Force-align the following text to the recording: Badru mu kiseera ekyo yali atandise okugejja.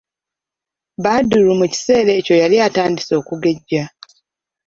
Badru 1.03 1.51
mu 1.59 1.65
kiseera 1.73 2.11
ekyo 2.19 2.35
yali 2.41 2.57
atandise 2.67 3.11
okugejja. 3.21 3.83